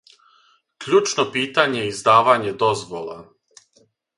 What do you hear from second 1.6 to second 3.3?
је издавање дозвола.